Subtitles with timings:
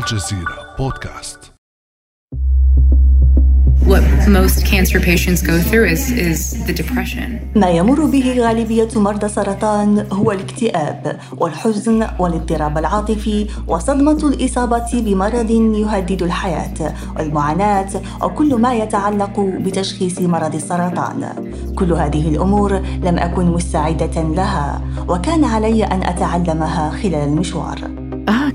[0.00, 1.52] الجزيرة بودكاست
[3.90, 7.40] what most cancer patients go through is, is the depression.
[7.56, 16.22] ما يمر به غالبية مرضى السرطان هو الاكتئاب والحزن والاضطراب العاطفي وصدمة الإصابة بمرض يهدد
[16.22, 17.90] الحياة والمعاناة
[18.22, 21.52] وكل ما يتعلق بتشخيص مرض السرطان.
[21.76, 27.99] كل هذه الأمور لم أكن مستعدة لها وكان علي أن أتعلمها خلال المشوار.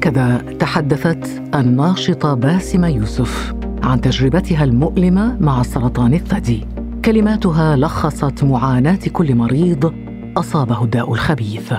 [0.05, 6.68] هكذا تحدثت الناشطة باسمة يوسف عن تجربتها المؤلمة مع سرطان الثدي.
[7.05, 9.93] كلماتها لخصت معاناة كل مريض
[10.37, 11.73] أصابه الداء الخبيث.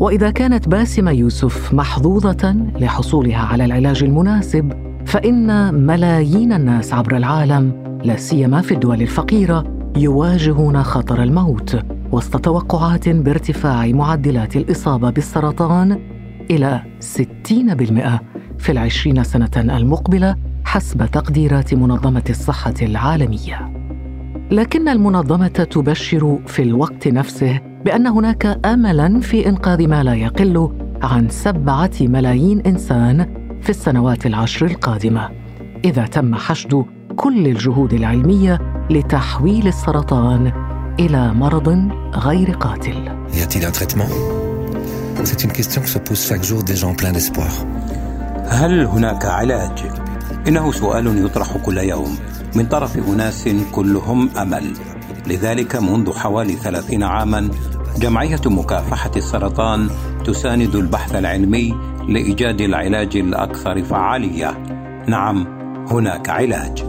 [0.00, 4.72] وإذا كانت باسمه يوسف محظوظة لحصولها على العلاج المناسب
[5.06, 7.72] فإن ملايين الناس عبر العالم
[8.04, 9.64] لا سيما في الدول الفقيرة
[9.96, 11.78] يواجهون خطر الموت
[12.12, 16.17] وسط توقعات بارتفاع معدلات الإصابة بالسرطان
[16.50, 18.20] إلى 60%
[18.58, 23.72] في العشرين سنة المقبلة حسب تقديرات منظمة الصحة العالمية.
[24.50, 30.70] لكن المنظمة تبشر في الوقت نفسه بأن هناك املا في إنقاذ ما لا يقل
[31.02, 33.26] عن سبعة ملايين إنسان
[33.62, 35.30] في السنوات العشر القادمة.
[35.84, 36.84] إذا تم حشد
[37.16, 38.58] كل الجهود العلمية
[38.90, 40.52] لتحويل السرطان
[41.00, 43.18] إلى مرض غير قاتل.
[45.24, 47.52] C'est une question que se posent chaque jour des gens pleins d'espoir.
[48.48, 49.84] هل هناك علاج؟
[50.48, 52.18] إنه سؤال يطرح كل يوم.
[52.56, 54.72] من طرف أناس كلهم أمل.
[55.26, 57.50] لذلك منذ حوالي ثلاثين عاما
[57.98, 59.88] جمعية مكافحة السرطان
[60.24, 61.74] تساند البحث العلمي
[62.08, 64.58] لإيجاد العلاج الأكثر فعالية.
[65.06, 65.46] نعم
[65.90, 66.84] هناك علاج.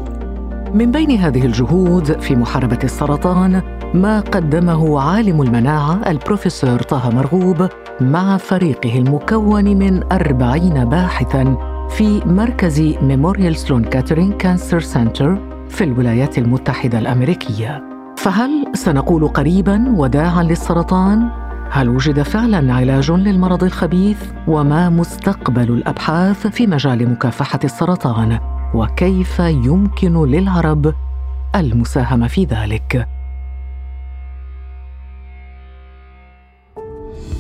[0.74, 7.70] من بين هذه الجهود في محاربة السرطان ما قدمه عالم المناعة البروفيسور طه مرغوب
[8.02, 15.38] مع فريقه المكون من أربعين باحثاً في مركز Memorial Sloan Kettering Cancer Center
[15.70, 17.84] في الولايات المتحدة الأمريكية
[18.18, 21.30] فهل سنقول قريبا وداعا للسرطان؟
[21.72, 24.18] هل وجد فعلا علاج للمرض الخبيث؟
[24.48, 28.40] وما مستقبل الأبحاث في مجال مكافحة السرطان؟
[28.74, 30.94] وكيف يمكن للعرب
[31.56, 33.19] المساهمة في ذلك؟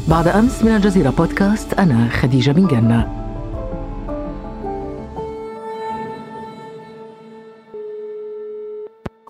[0.09, 3.19] بعد أمس من الجزيرة بودكاست أنا خديجة بن جنة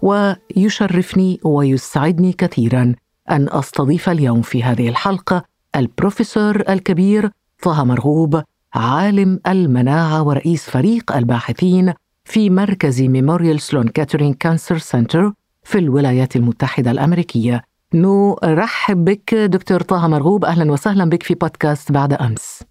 [0.02, 2.96] ويشرفني ويسعدني كثيرا
[3.32, 5.44] أن أستضيف اليوم في هذه الحلقة
[5.76, 7.30] البروفيسور الكبير
[7.64, 8.42] طه مرغوب
[8.74, 11.94] عالم المناعة ورئيس فريق الباحثين
[12.26, 17.69] في مركز Memorial Sloan Kettering Cancer Center في الولايات المتحدة الأمريكية.
[17.94, 20.46] نرحب بك دكتور طه مرغوب.
[20.46, 22.64] أهلا وسهلا بك في بودكاست بعد أمس.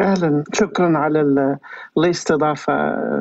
[0.00, 0.44] أهلا.
[0.52, 1.58] شكرا على
[1.98, 2.74] الاستضافه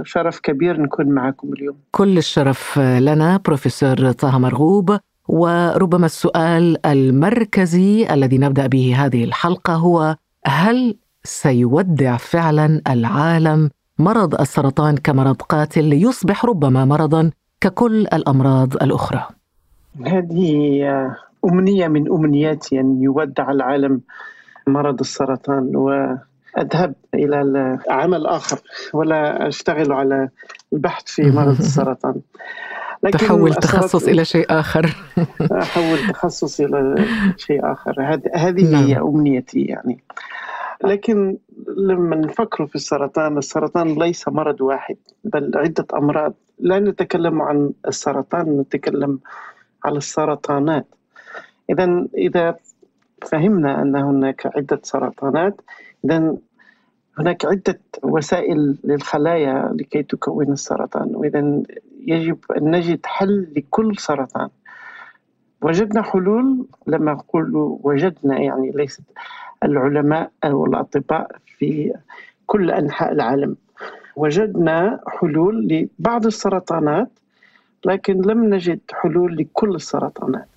[0.03, 1.75] شرف كبير نكون معكم اليوم.
[1.91, 4.97] كل الشرف لنا بروفيسور طه مرغوب.
[5.27, 10.15] وربما السؤال المركزي الذي نبدأ به هذه الحلقة هو
[10.45, 13.69] هل سيودع فعلا العالم
[13.99, 17.31] مرض السرطان كمرض قاتل ليصبح ربما مرضا
[17.61, 19.27] ككل الأمراض الأخرى؟
[20.05, 20.83] هذه
[21.45, 24.01] أمنية من امنياتي ان يودع العالم
[24.67, 26.17] مرض السرطان و
[26.57, 28.59] أذهب إلى عمل آخر
[28.93, 30.29] ولا أشتغل على
[30.73, 32.15] البحث في مرض السرطان.
[33.03, 34.95] لكن تحول تخصص إلى شيء آخر.
[35.61, 37.05] أحول تخصص إلى
[37.37, 38.19] شيء آخر.
[38.35, 38.83] هذه نعم.
[38.83, 40.03] هي أمنيتي يعني.
[40.83, 41.37] لكن
[41.77, 46.33] لما نفكر في السرطان السرطان ليس مرض واحد بل عدة أمراض.
[46.59, 49.19] لا نتكلم عن السرطان نتكلم
[49.83, 50.87] على السرطانات.
[51.71, 52.55] إذا إذا
[53.27, 55.61] فهمنا أن هناك عدة سرطانات
[56.05, 56.35] إذا
[57.19, 61.15] هناك عدة وسائل للخلايا لكي تكون السرطان.
[61.15, 61.63] وإذا
[62.07, 64.49] يجب أن نجد حل لكل سرطان.
[65.61, 67.51] وجدنا حلول لما أقول
[67.83, 69.03] وجدنا يعني ليست
[69.63, 71.93] العلماء أو الأطباء في
[72.45, 73.55] كل أنحاء العالم.
[74.15, 77.09] وجدنا حلول لبعض السرطانات
[77.85, 80.47] لكن لم نجد حلول لكل السرطانات.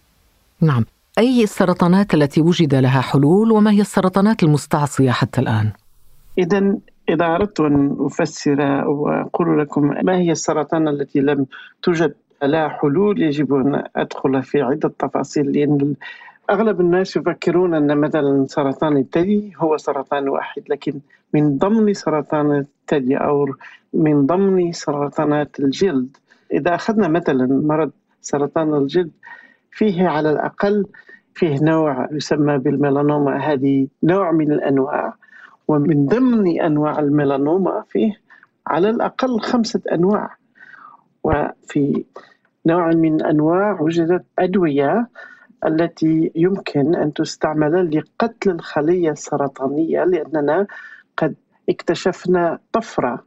[0.61, 0.85] نعم.
[1.19, 5.73] أي السرطانات التي وجد لها حلول وما هي السرطانات المستعصية حتى الآن؟
[6.39, 6.77] إذا
[7.09, 11.47] إذا أردت أن أفسر وأقول لكم ما هي السرطان التي لم
[11.83, 15.95] توجد لها حلول يجب أن أدخل في عدة تفاصيل لأن
[16.51, 21.01] أغلب الناس يفكرون أن مثلا سرطان الثدي هو سرطان واحد لكن
[21.35, 23.47] من ضمن سرطان الثدي أو
[23.95, 26.17] من ضمن سرطانات الجلد
[26.53, 27.91] إذا أخذنا مثلا مرض
[28.21, 29.11] سرطان الجلد
[29.75, 30.87] فيه على الأقل
[31.35, 33.37] فيه نوع يسمى بالميلانوما.
[33.37, 35.15] هذه نوع من الأنواع
[35.69, 38.21] ومن ضمن أنواع الميلانوما فيه
[38.67, 40.37] على الأقل خمسة أنواع.
[41.25, 42.05] وفي
[42.67, 45.09] نوع من أنواع وجدت أدوية
[45.67, 50.67] التي يمكن أن تستعمل لقتل الخلية السرطانية لأننا
[51.17, 51.35] قد
[51.69, 53.25] اكتشفنا طفرة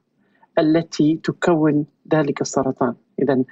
[0.60, 2.94] التي تكون ذلك السرطان.
[3.22, 3.44] إذا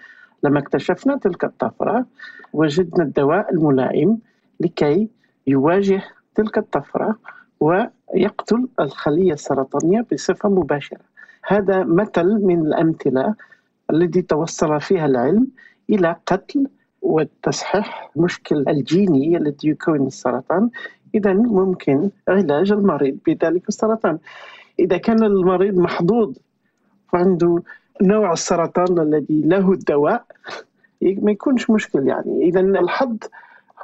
[0.46, 2.06] لما اكتشفنا تلك الطفرة
[2.54, 4.18] وجدنا الدواء الملائم
[4.60, 5.10] لكي
[5.48, 6.04] يواجه
[6.36, 7.18] تلك الطفرة
[7.60, 11.06] ويقتل الخلية السرطانية بصفة مباشرة.
[11.48, 13.36] هذا مثل من الأمثلة
[13.92, 15.48] الذي توصل فيها العلم
[15.90, 16.68] إلى قتل
[17.02, 20.70] وتصحيح مشكل الجيني الذي يكون السرطان.
[21.16, 24.18] إذا ممكن علاج المريض بذلك السرطان.
[24.80, 26.38] إذا كان المريض محظوظ
[27.14, 27.64] وعنده
[28.02, 30.26] نوع السرطان الذي له الدواء
[31.02, 32.42] ما يكونش مشكل يعني.
[32.42, 33.18] إذا الحظ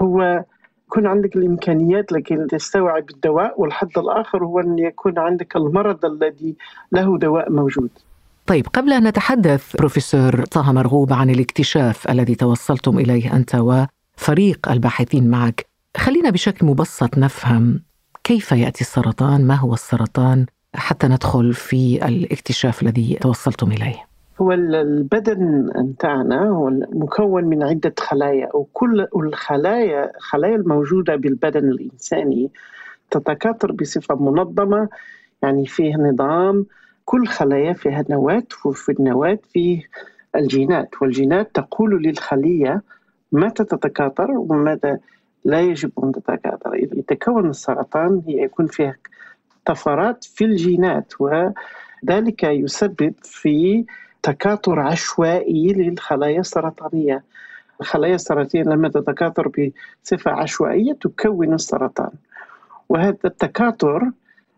[0.01, 0.45] هو
[0.87, 6.55] يكون عندك الإمكانيات لكي تستوعب الدواء والحظ الآخر هو أن يكون عندك المرض الذي
[6.91, 7.89] له دواء موجود.
[8.45, 15.29] طيب قبل أن نتحدث بروفيسور طه مرغوب عن الاكتشاف الذي توصلتم إليه أنت وفريق الباحثين
[15.29, 15.65] معك
[15.97, 17.83] خلينا بشكل مبسط نفهم
[18.23, 24.05] كيف يأتي السرطان ما هو السرطان حتى ندخل في الاكتشاف الذي توصلتم إليه.
[24.41, 32.51] هو البدن بتاعنا هو مكون من عدة خلايا وكل الخلايا الخلايا الموجودة بالبدن الإنساني
[33.11, 34.89] تتكاثر بصفة منظمة
[35.43, 36.65] يعني فيه نظام
[37.05, 39.83] كل خلايا فيها نواة وفي النواة فيه
[40.35, 42.81] الجينات والجينات تقول للخلية
[43.31, 44.97] متى تتكاثر ومتى
[45.45, 46.73] لا يجب أن تتكاثر.
[46.73, 48.95] إذا يتكون السرطان هي يكون فيها
[49.65, 53.85] طفرات في الجينات وذلك يسبب في
[54.23, 57.23] تكاثر عشوائي للخلايا السرطانية.
[57.81, 59.51] الخلايا السرطانية لما تتكاثر
[60.03, 62.11] بصفة عشوائية تكون السرطان.
[62.89, 64.11] وهذا التكاثر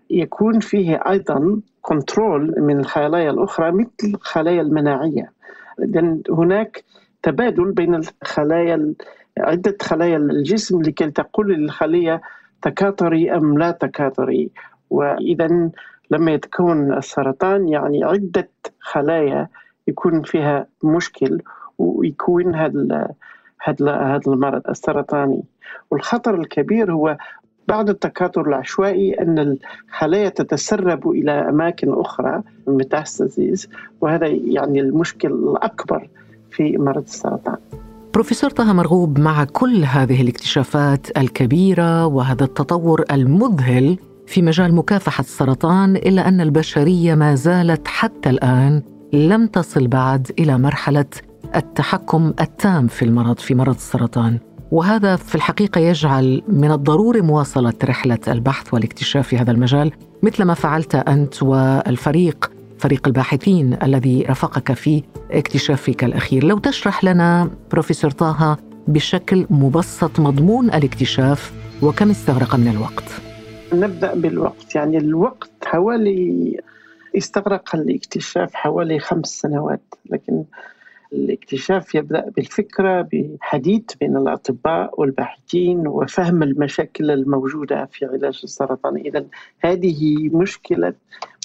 [0.09, 5.31] يكون فيه أيضا كنترول من الخلايا الأخرى مثل الخلايا المناعية.
[5.77, 6.83] لأن هناك
[7.23, 8.93] تبادل بين الخلايا
[9.37, 12.21] عدة خلايا الجسم لكي تقول للخلية
[12.61, 14.49] تكاثري أم لا تكاثري.
[14.93, 15.69] وإذا
[16.11, 18.49] لما يتكون السرطان يعني عدة
[18.79, 19.47] خلايا
[19.87, 21.41] يكون فيها مشكل
[21.77, 23.09] ويكون هذا
[23.61, 25.43] هذا المرض السرطاني.
[25.91, 27.17] والخطر الكبير هو
[27.67, 33.69] بعد التكاثر العشوائي أن الخلايا تتسرب إلى أماكن أخرى metastases
[34.01, 36.09] وهذا يعني المشكل الأكبر
[36.51, 37.57] في مرض السرطان.
[38.13, 43.97] بروفيسور طه مرغوب مع كل هذه الاكتشافات الكبيرة وهذا التطور المذهل
[44.27, 48.81] في مجال مكافحة السرطان إلا أن البشرية ما زالت حتى الآن
[49.13, 51.05] لم تصل بعد إلى مرحلة
[51.55, 54.39] التحكم التام في المرض في مرض السرطان.
[54.71, 59.91] وهذا في الحقيقة يجعل من الضروري مواصلة رحلة البحث والاكتشاف في هذا المجال
[60.23, 66.43] مثل ما فعلت أنت والفريق فريق الباحثين الذي رافقك في اكتشافك الأخير.
[66.43, 73.32] لو تشرح لنا بروفيسور طه بشكل مبسط مضمون الاكتشاف وكم استغرق من الوقت.
[73.73, 74.75] نبدأ بالوقت.
[74.75, 76.57] يعني الوقت حوالي
[77.17, 80.43] استغرق الاكتشاف حوالي خمس سنوات لكن
[81.13, 88.95] الاكتشاف يبدأ بالفكرة بحديث بين الأطباء والباحثين وفهم المشاكل الموجودة في علاج السرطان.
[88.95, 89.25] إذا
[89.59, 90.93] هذه مشكلة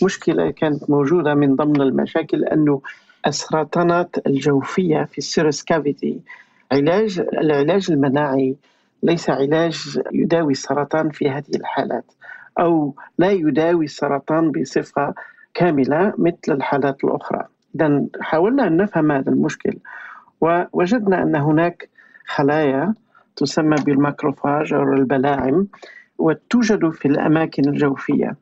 [0.03, 2.81] مشكلة كانت موجودة من ضمن المشاكل أنه
[3.27, 6.21] السرطانات الجوفية في السيرس كافيتي
[6.73, 8.57] علاج العلاج المناعي
[9.03, 12.05] ليس علاج يداوي السرطان في هذه الحالات.
[12.59, 15.15] أو لا يداوي السرطان بصفة
[15.55, 17.45] كاملة مثل الحالات الأخرى.
[17.75, 19.79] إذا حاولنا أن نفهم هذا المشكل
[20.41, 21.89] ووجدنا أن هناك
[22.27, 22.95] خلايا
[23.37, 25.67] تسمى بال macrophage أو البلاعم
[26.19, 28.37] وتوجد في الأماكن الجوفية.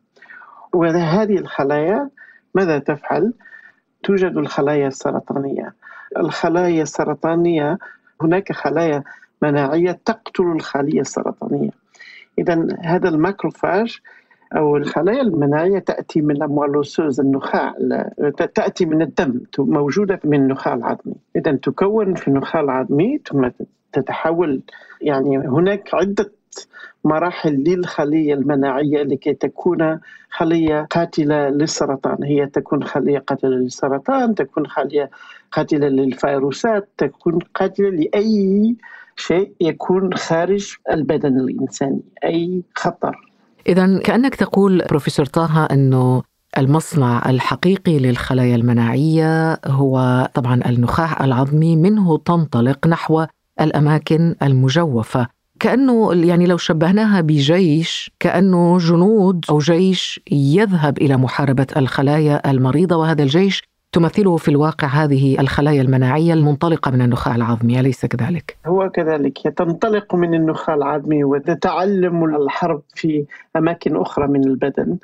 [0.73, 2.11] وهذه الخلايا
[2.55, 3.33] ماذا تفعل؟
[4.03, 5.75] توجد الخلايا السرطانية.
[6.17, 7.79] الخلايا السرطانية
[8.23, 9.03] هناك خلايا
[9.43, 11.71] مناعية تقتل الخلية السرطانية.
[12.39, 13.99] إذا هذا ال macrophage
[14.57, 17.75] أو الخلايا المناعية تأتي من ال moelle osseuse النخاع
[18.55, 21.15] تأتي من الدم موجودة من النخاع العظمي.
[21.37, 23.49] إذا تكون في النخاع العظمي ثم
[23.93, 24.63] تتحول
[25.01, 26.33] يعني هناك عدة
[27.05, 30.01] مراحل للخلية المناعية لكي تكون
[30.31, 32.25] خلية قاتلة للسرطان.
[32.25, 35.11] هي تكون خلية قاتلة للسرطان تكون خلية
[35.53, 38.77] قاتلة للفيروسات تكون قاتلة لأي
[39.17, 43.17] شيء يكون خارج البدن الإنساني أي خطر.
[43.69, 46.23] إذا كأنك تقول بروفيسور طه أنه
[46.59, 53.27] المصنع الحقيقي للخلايا المناعية هو طبعا النخاع العظمي منه تنطلق نحو
[53.61, 55.29] الأماكن المجوفة.
[55.61, 63.23] كأنه يعني لو شبهناها بجيش كأنه جنود أو جيش يذهب إلى محاربة الخلايا المريضة وهذا
[63.23, 63.63] الجيش
[63.97, 70.15] تمثله في الواقع هذه الخلايا المناعية المنطلقة من النخاع العظمي أليس كذلك؟ هو كذلك تنطلق
[70.15, 73.25] من النخاع العظمي وتتعلم الحرب في
[73.57, 74.97] أماكن أخرى من البدن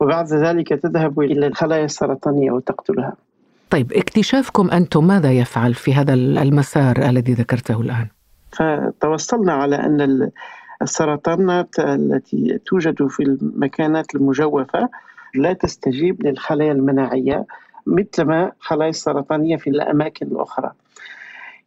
[0.00, 3.12] وبعد ذلك تذهب إلى الخلايا السرطانية وتقتلها
[3.70, 8.06] طيب اكتشافكم أنتم ماذا يفعل في هذا المسار الذي ذكرته الآن؟
[8.52, 10.30] فتوصلنا على أن
[10.82, 14.88] السرطانات التي توجد في المكانات المجوفة
[15.34, 17.46] لا تستجيب للخلايا المناعية
[17.86, 20.72] مثلما خلايا السرطانية في الأماكن الأخرى.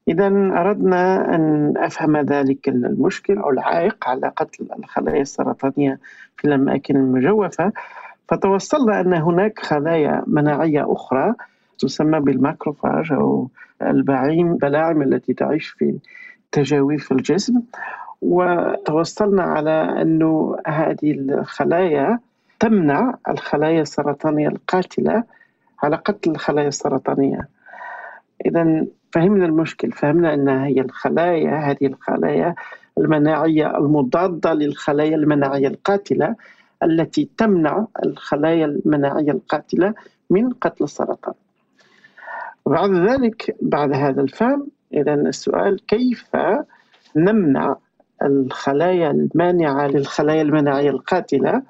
[0.07, 5.99] إذا أردنا أن أفهم ذلك المشكل أو العائق على قتل الخلايا السرطانية
[6.37, 7.71] في الأماكن المجوفة.
[8.27, 11.33] فتوصلنا أن هناك خلايا مناعية أخرى
[11.79, 13.49] تسمى بالماكروفاج أو
[13.81, 15.97] البعيم بلاعم التي تعيش في
[16.51, 17.61] تجاويف الجسم.
[18.21, 22.19] وتوصلنا على أن هذه الخلايا
[22.59, 25.23] تمنع الخلايا السرطانية القاتلة
[25.83, 27.47] على قتل الخلايا السرطانية.
[28.45, 32.55] إذا فهمنا المشكل فهمنا أن هي الخلايا هذه الخلايا
[32.97, 36.35] المناعية المضادة للخلايا المناعية القاتلة
[36.83, 39.93] التي تمنع الخلايا المناعية القاتلة
[40.29, 41.33] من قتل السرطان.
[42.65, 46.31] وبعد ذلك بعد هذا الفهم إذا السؤال كيف
[47.15, 47.75] نمنع
[48.23, 51.61] الخلايا المانعة للخلايا المناعية القاتلة؟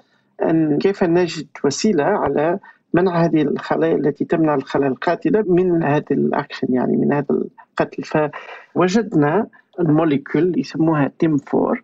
[0.43, 2.59] أن كيف نجد وسيلة على
[2.93, 8.31] منع هذه الخلايا التي تمنع الخلايا القاتلة من هذا الأكشن؟ يعني من هذا القتل.
[8.73, 9.47] فوجدنا
[9.79, 11.77] الموليكول يسموها تيم4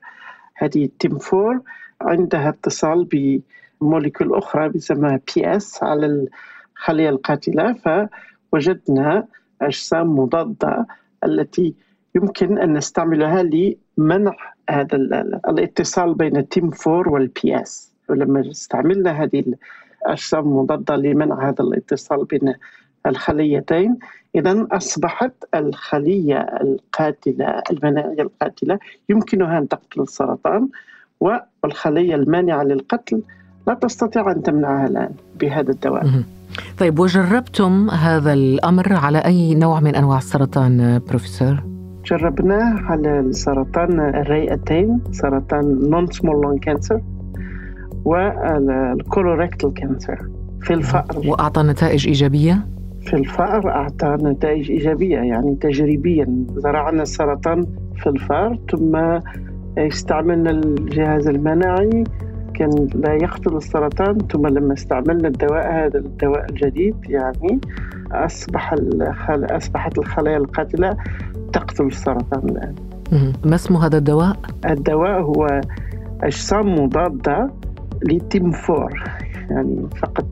[0.56, 1.36] هذه TIM4
[2.02, 3.08] عندها اتصال
[3.82, 6.28] ب molecule أخرى بيسموها PS على
[6.76, 7.74] الخلية القاتلة.
[8.52, 9.28] فوجدنا
[9.62, 10.86] أجسام مضادة
[11.24, 11.76] التي
[12.16, 14.36] يمكن أن نستعملها لمنع
[14.70, 14.96] هذا
[15.50, 17.94] الاتصال بين TIM 4 وال PS.
[18.10, 19.44] ولما استعملنا هذه
[20.06, 22.54] الأجسام مضادة لمنع هذا الاتصال بين
[23.08, 23.98] الخليتين.
[24.36, 28.80] إذا أصبحت الخلية القاتلة المناعية القاتلة
[29.10, 30.68] يمكنها أن تقتل السرطان
[31.20, 33.22] والخلية المانعة للقتل
[33.68, 36.06] لا تستطيع أن تمنعها الآن بهذا الدواء.
[36.80, 41.64] طيب وجربتم هذا الأمر على أي نوع من أنواع السرطان بروفيسور؟
[42.06, 47.02] جربناه على سرطان الرئتين سرطان non small lung cancer
[48.06, 50.28] وال colorectal cancer
[50.62, 51.22] في الفأر.
[51.26, 52.68] وأعطى نتائج إيجابية؟
[53.02, 56.28] في الفأر أعطى نتائج إيجابية يعني تجريبيا.
[56.56, 57.66] زرعنا السرطان
[57.98, 59.20] في الفأر ثم
[59.78, 62.04] استعملنا الجهاز المناعي.
[62.54, 67.60] كان لا يقتل السرطان ثم لما استعملنا الدواء هذا الدواء الجديد يعني
[68.12, 69.46] أصبح الخل...
[69.46, 70.98] أصبحت الخلايا القاتلة
[71.54, 72.76] تقتل السرطان الآن.
[73.46, 74.36] ما اسم هذا الدواء؟
[74.70, 75.62] الدواء هو
[76.24, 77.50] أجسام مضادة
[78.10, 79.04] لتيم فور.
[79.50, 80.26] يعني فقط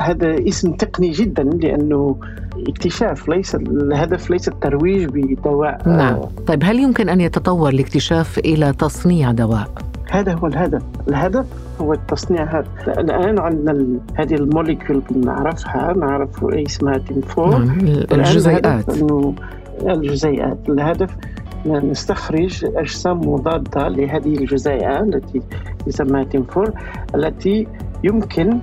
[0.00, 2.16] هذا اسم تقني جدا لأنه
[2.68, 5.88] اكتشاف ليس الهدف ليس الترويج بدواء.
[5.88, 6.18] نعم.
[6.46, 9.68] طيب هل يمكن أن يتطور الاكتشاف إلى تصنيع دواء؟
[10.10, 10.82] هذا هو الهدف.
[11.08, 11.46] الهدف
[11.80, 12.66] هو التصنيع هذا.
[13.00, 17.58] الآن عندنا هذه ال molecule نعرفها نعرف اسمها TIM four.
[17.58, 17.80] نعم.
[18.12, 18.84] الجزيئات.
[19.82, 20.58] الجزيئات.
[20.68, 21.10] الهدف
[21.72, 25.42] نستخرج أجسام مضادة لهذه الجزيئة التي
[25.86, 26.72] يسمى TIM four
[27.14, 27.66] التي
[28.04, 28.58] يمكن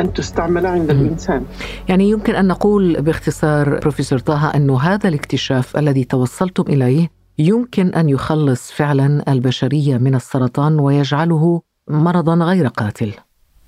[0.00, 1.44] أن تستعمل عند الإنسان.
[1.88, 8.08] يعني يمكن أن نقول باختصار بروفيسور طه أن هذا الاكتشاف الذي توصلتم إليه يمكن أن
[8.08, 13.12] يخلص فعلا البشرية من السرطان ويجعله مرضا غير قاتل.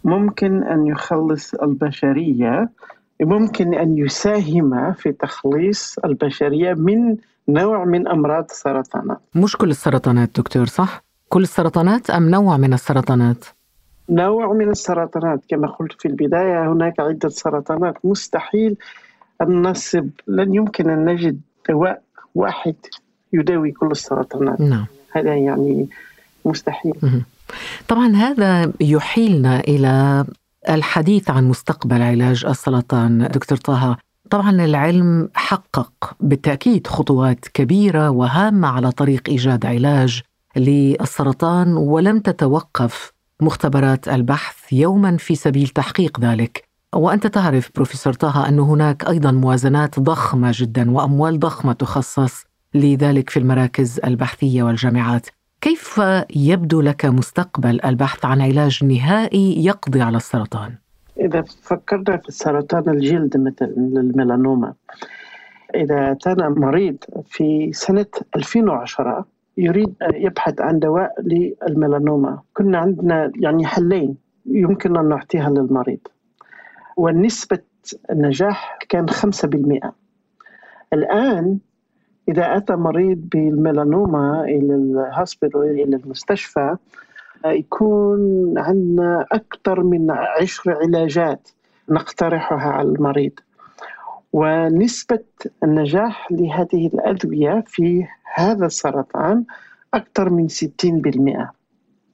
[0.04, 2.70] ممكن أن يخلص البشرية
[3.22, 7.16] ممكن أن يساهم في تخليص البشرية من
[7.52, 9.20] نوع من أمراض السرطانات.
[9.34, 13.44] مش كل السرطانات دكتور صح؟ كل السرطانات أم نوع من السرطانات؟
[14.08, 17.94] نوع من السرطانات كما قلت في البداية هناك عدة سرطانات.
[18.04, 18.76] مستحيل
[19.42, 22.02] أن نصب لن يمكن أن نجد دواء
[22.34, 22.74] واحد
[23.32, 24.60] يداوي كل السرطانات.
[24.60, 24.86] نعم.
[25.12, 25.88] هذا يعني
[26.44, 26.94] مستحيل.
[27.88, 30.24] طبعا هذا يحيلنا إلى
[30.68, 33.96] الحديث عن مستقبل علاج السرطان دكتور طه.
[34.30, 40.22] طبعا العلم حقق بالتأكيد خطوات كبيرة وهامة على طريق إيجاد علاج
[40.56, 46.64] للسرطان ولم تتوقف مختبرات البحث يوما في سبيل تحقيق ذلك.
[46.94, 52.44] وأنت تعرف بروفيسور طه أن هناك أيضا موازنات ضخمة جدا وأموال ضخمة تخصص
[52.74, 55.26] لذلك في المراكز البحثية والجامعات.
[55.60, 56.00] كيف
[56.36, 60.74] يبدو لك مستقبل البحث عن علاج نهائي يقضي على السرطان؟
[61.20, 64.74] إذا فكرنا في سرطان الجلد مثل الميلانوما
[65.74, 72.38] إذا أتانا مريض في سنة 2010 يريد يبحث عن دواء للميلانوما.
[72.54, 75.98] كنا عندنا يعني حلين يمكن أن نعطيها للمريض
[76.96, 77.58] ونسبة
[78.10, 79.90] النجاح كان 5%
[80.92, 81.58] الآن
[82.28, 86.76] إذا أتى مريض بالميلانوما إلى الهوسبيتال إلى المستشفى
[87.46, 91.48] يكون عندنا أكثر من عشر علاجات
[91.88, 93.32] نقترحها على المريض.
[94.32, 95.24] ونسبة
[95.64, 99.44] النجاح لهذه الأدوية في هذا السرطان
[99.94, 101.46] أكثر من 60%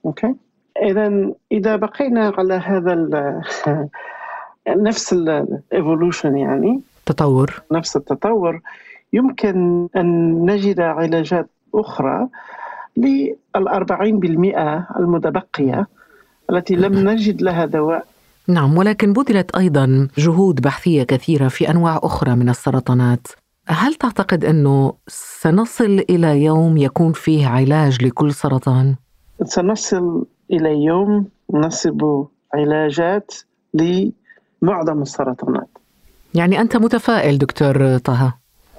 [0.04, 0.34] okay؟
[0.82, 2.94] إذا إذا بقينا على هذا
[4.68, 7.62] نفس ال evolution يعني تطور.
[7.72, 8.60] نفس التطور
[9.12, 12.28] يمكن أن نجد علاجات أخرى
[12.96, 15.86] للأربعين بالمئة المتبقية
[16.50, 18.06] التي لم نجد لها دواء.
[18.48, 23.26] نعم ولكن بذلت أيضا جهود بحثية كثيرة في أنواع أخرى من السرطانات.
[23.68, 28.94] هل تعتقد أنه سنصل إلى يوم يكون فيه علاج لكل سرطان؟
[29.44, 32.24] سنصل إلى يوم نصب
[32.54, 33.34] علاجات
[33.74, 35.68] لمعظم السرطانات.
[36.34, 38.34] يعني أنت متفائل دكتور طه؟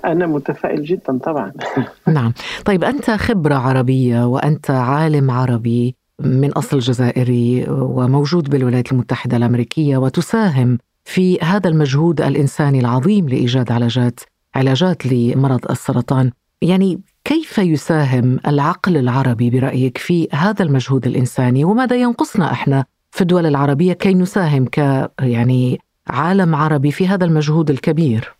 [0.07, 1.53] أنا متفائل جدا طبعا.
[2.07, 2.33] نعم.
[2.65, 10.77] طيب أنت خبرة عربية وأنت عالم عربي من أصل جزائري وموجود بالولايات المتحدة الأمريكية وتساهم
[11.05, 14.19] في هذا المجهود الإنساني العظيم لإيجاد علاجات
[14.55, 16.31] علاجات لمرض السرطان.
[16.61, 23.45] يعني كيف يساهم العقل العربي برأيك في هذا المجهود الإنساني؟ وماذا ينقصنا إحنا في الدول
[23.45, 24.77] العربية كي نساهم ك
[25.21, 28.36] يعني عالم عربي في هذا المجهود الكبير؟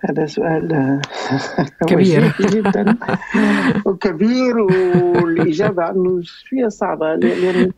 [0.00, 1.00] هذا سؤال
[1.88, 2.34] كبير.
[2.40, 2.96] جدا.
[3.86, 7.70] وكبير والإجابة عنه شوية صعبة لأن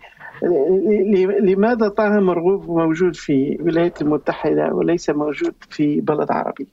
[1.43, 6.69] لماذا طه مرغوب موجود في الولايات المتحدة وليس موجود في بلد عربي؟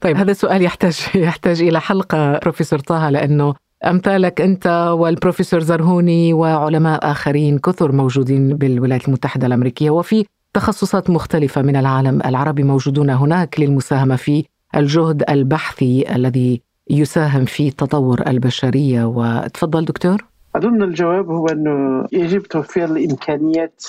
[0.00, 3.54] طيب هذا السؤال يحتاج يحتاج إلى حلقة بروفيسور طه لأنه
[3.86, 10.24] أمثالك أنت والبروفيسور زرهوني وعلماء آخرين كثر موجودين بالولايات المتحدة الأمريكية وفي
[10.54, 14.44] تخصصات مختلفة من العالم العربي موجودون هناك للمساهمة في
[14.76, 19.04] الجهد البحثي الذي يساهم في تطور البشرية.
[19.04, 20.24] وتفضل دكتور.
[20.56, 23.84] أظن الجواب هو أنه يجب توفير الإمكانيات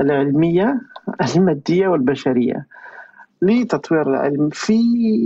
[0.00, 0.80] العلمية
[1.36, 2.66] المادية والبشرية
[3.42, 4.80] لتطوير العلم في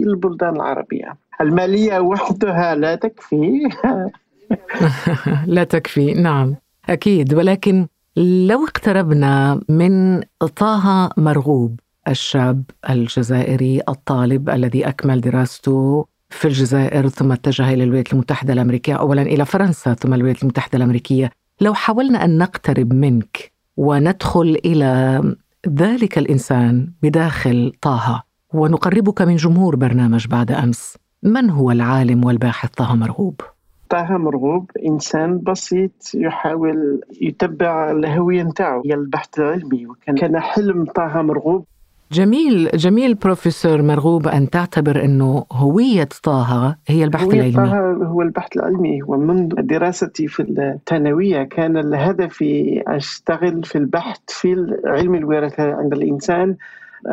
[0.07, 1.17] البلدان العربية.
[1.41, 3.69] المالية وحدها لا تكفي.
[5.47, 6.57] لا تكفي نعم
[6.89, 7.35] أكيد.
[7.35, 10.21] ولكن لو اقتربنا من
[10.57, 18.53] طه مرغوب الشاب الجزائري الطالب الذي أكمل دراسته في الجزائر ثم اتجه إلى الولايات المتحدة
[18.53, 21.31] الأمريكية اولا إلى فرنسا ثم الولايات المتحدة الأمريكية.
[21.61, 25.23] لو حاولنا أن نقترب منك وندخل إلى
[25.69, 28.23] ذلك الإنسان بداخل طه
[28.55, 33.41] ونقربك من جمهور برنامج بعد أمس من هو العالم والباحث طه مرغوب؟
[33.89, 38.83] طه مرغوب إنسان بسيط يحاول يتبع الهوية نتاعو.
[38.87, 41.67] هي البحث العلمي وكان كان حلم طه مرغوب
[42.13, 47.53] جميل جميل بروفيسور مرغوب أن تعتبر أنه هوية طه هي البحث هوية العلمي.
[47.53, 52.45] طه هو البحث العلمي ومنذ دراستي في الثانوية كان الهدف
[52.87, 56.57] أشتغل في البحث في علم الوراثة عند الإنسان.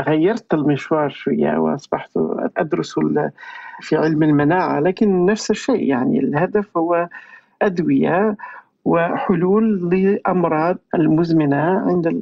[0.08, 2.10] غيرت المشوار شوية وأصبحت
[2.58, 2.96] أدرس
[3.82, 7.10] في علم المناعة لكن نفس الشيء يعني الهدف هو
[7.62, 8.36] أدوية
[8.86, 12.22] وحلول لأمراض المزمنة عند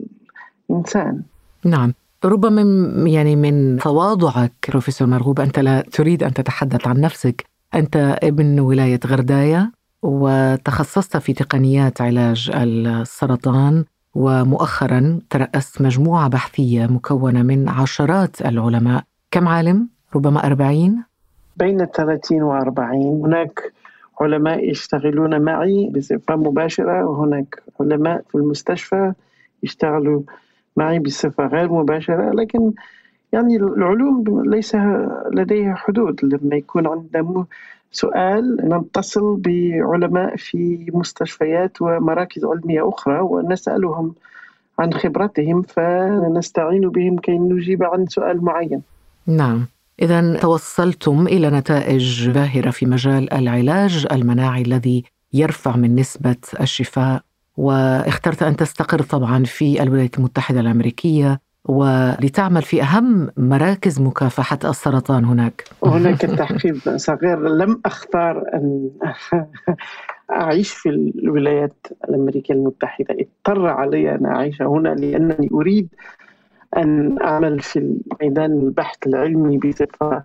[0.70, 1.22] الإنسان.
[1.66, 1.94] نعم.
[2.26, 2.62] ربما
[3.10, 9.00] يعني من تواضعك بروفيسور مرغوب أنت لا تريد أن تتحدث عن نفسك أنت ابن ولاية
[9.06, 13.84] غرداية وتخصصت في تقنيات علاج السرطان
[14.16, 21.04] ومؤخرا ترأست مجموعة بحثية مكونة من عشرات العلماء كم عالم؟ ربما أربعين؟
[21.58, 23.74] بين 30 و 40 هناك
[24.22, 29.14] علماء يشتغلون معي بصفة مباشرة وهناك علماء في المستشفى
[29.64, 30.22] يشتغلوا
[30.76, 32.74] معي بصفة غير مباشرة لكن
[33.34, 34.76] يعني العلوم ليس
[35.32, 36.20] لديها حدود.
[36.24, 37.46] لما يكون عندنا
[37.92, 44.14] سؤال نتصل بعلماء في مستشفيات ومراكز علمية أخرى ونسألهم
[44.80, 48.82] عن خبرتهم فنستعين بهم كي نجيب عن سؤال معين.
[49.28, 49.66] نعم.
[50.02, 57.22] إذا توصلتم إلى نتائج باهرة في مجال العلاج المناعي الذي يرفع من نسبة الشفاء
[57.58, 65.64] واخترت أن تستقر طبعا في الولايات المتحدة الأمريكية ولتعمل في أهم مراكز مكافحة السرطان هناك.
[65.86, 67.40] هناك تعقيب صغير.
[67.40, 68.90] لم أختار أن
[70.32, 73.16] أعيش في الولايات الأمريكية المتحدة.
[73.20, 75.88] اضطر علي أن أعيش هنا لأنني أريد
[76.78, 80.24] أن أعمل في ميدان البحث العلمي بصفة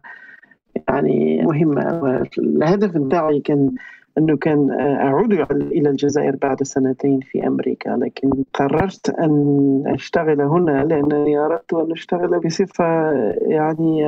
[0.89, 2.23] يعني مهمة.
[2.39, 3.71] الهدف بتاعي كان
[4.21, 11.39] أنه كان أعود إلى الجزائر بعد سنتين في أمريكا لكن قررت أن أشتغل هنا لأنني
[11.39, 13.13] أردت أن أشتغل بصفة
[13.47, 14.05] يعني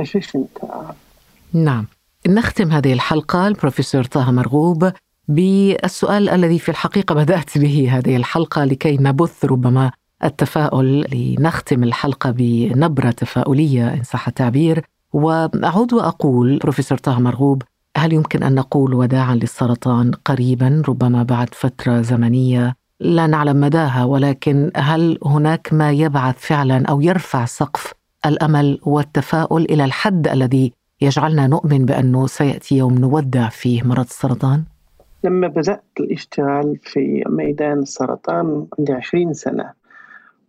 [0.00, 0.64] efficient.
[1.52, 1.86] نعم.
[2.28, 4.92] نختم هذه الحلقة البروفيسور طه مرغوب
[5.28, 9.90] بالسؤال الذي في الحقيقة بدأت به هذه الحلقة لكي نبث ربما
[10.24, 14.84] التفاؤل لنختم الحلقة بنبرة تفاؤلية إن صح التعبير.
[15.12, 17.62] وأعود وأقول بروفيسور طه مرغوب
[17.96, 24.70] هل يمكن أن نقول وداعا للسرطان قريبا ربما بعد فترة زمنية لا نعلم مداها ولكن
[24.76, 27.94] هل هناك ما يبعث فعلا أو يرفع سقف
[28.26, 34.64] الأمل والتفاؤل إلى الحد الذي يجعلنا نؤمن بأنه سيأتي يوم نودع فيه مرض السرطان؟
[35.24, 39.72] لما بدأت الاشتغال في ميدان السرطان عندي عشرين سنة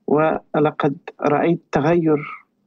[0.07, 2.17] ولقد رأيت تغير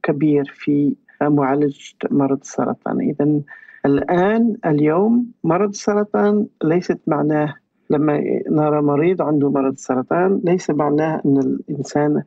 [0.03, 3.41] كبير في معالجة مرض السرطان إذا
[3.87, 7.55] الآن اليوم مرض السرطان ليست معناه
[7.89, 12.23] لما نرى مريض عنده مرض السرطان ليس معناه أن الإنسان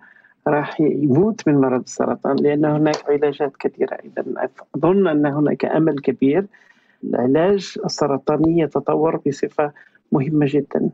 [0.48, 3.94] راح يموت من مرض السرطان لأن هناك علاجات كثيرة.
[3.94, 6.46] إذا أظن أن هناك أمل كبير.
[7.04, 9.72] العلاج السرطاني يتطور بصفة
[10.12, 10.90] مهمة جدا.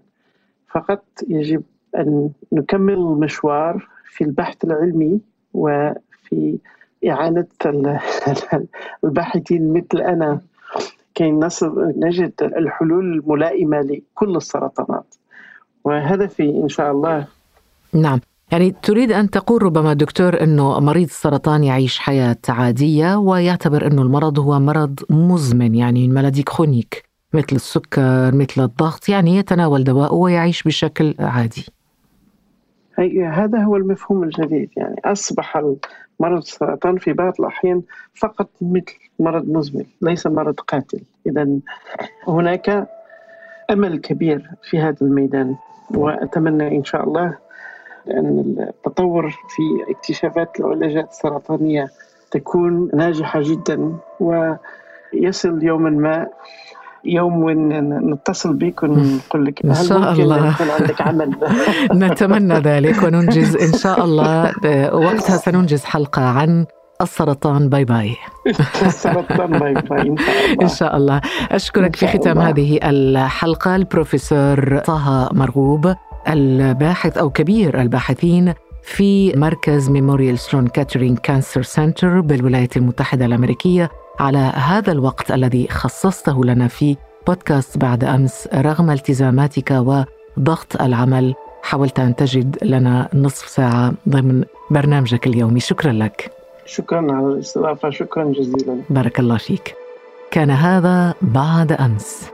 [0.69, 1.63] فقط يجب
[1.97, 5.21] أن نكمل المشوار في البحث العلمي
[5.55, 6.59] وفي
[7.09, 7.47] إعانة
[9.05, 10.41] الباحثين مثل أنا.
[11.17, 15.15] كي نصل نجد الحلول الملائمة لكل السرطانات.
[15.85, 17.27] وهدفي إن شاء الله
[17.93, 18.21] نعم.
[18.53, 24.39] يعني تريد أن تقول ربما دكتور أنه مريض السرطان يعيش حياة عادية ويعتبر أنه المرض
[24.39, 31.15] هو مرض مزمن يعني ملاديك خونيك مثل السكر مثل الضغط يعني يتناول دواء ويعيش بشكل
[31.19, 31.67] عادي.
[33.33, 34.71] هذا هو المفهوم الجديد.
[34.77, 35.63] يعني أصبح
[36.21, 37.83] مرض السرطان في بعض الأحيان
[38.15, 41.01] فقط مثل مرض مزمن ليس مرض قاتل.
[41.27, 41.49] إذا
[42.29, 42.89] هناك
[43.71, 45.57] أمل كبير في هذا الميدان
[45.91, 47.39] وأتمنى إن شاء الله
[48.11, 51.89] أن التطور في اكتشافات العلاجات السرطانية
[52.31, 56.27] تكون ناجحة جدا ويصل يوما ما
[57.07, 57.69] يوم وين
[58.13, 60.49] نتصل بك ونقول لك إن شاء الله.
[60.51, 61.31] يكون عندك عمل؟
[62.05, 64.53] نتمنى ذلك وننجز إن شاء الله.
[64.95, 66.67] وقتها سننجز حلقة عن
[67.03, 67.69] السرطان.
[67.69, 68.17] bye bye
[68.87, 70.15] السرطان bye bye
[70.63, 71.17] إن شاء الله.
[71.17, 72.49] إن شاء أشكرك في ختام الله.
[72.49, 73.77] هذه الحلقة.
[73.77, 75.95] البروفيسور طه مرغوب
[76.29, 83.91] الباحث أو كبير الباحثين في مركز Memorial Sloan Kettering Cancer Center بالولايات المتحدة الأمريكية.
[84.21, 92.01] على هذا الوقت الذي خصصته لنا في بودكاست بعد أمس رغم التزاماتك وضغط العمل حاولت
[92.01, 96.31] أن تجد لنا نصف ساعة ضمن برنامجك اليومي شكرا لك.
[96.67, 97.91] شكرا على الاستضافة.
[97.91, 98.83] شكرا جزيلا.
[98.91, 99.75] بارك الله فيك.
[100.31, 102.31] كان هذا بعد أمس.